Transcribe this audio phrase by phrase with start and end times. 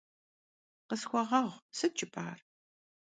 [0.87, 2.39] Khısxueğueğu, sıt jjıp'ar?